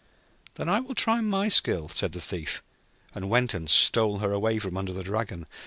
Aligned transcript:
'Then 0.55 0.67
I 0.67 0.79
will 0.79 0.95
try 0.95 1.21
my 1.21 1.43
luck,' 1.43 1.91
said 1.93 2.11
the 2.13 2.19
Thief, 2.19 2.63
and 3.13 3.23
he 3.51 3.67
stole 3.67 4.17
her 4.17 4.31
away 4.31 4.57
from 4.57 4.73
beneath 4.73 4.95
the 4.95 5.03
Dragon. 5.03 5.45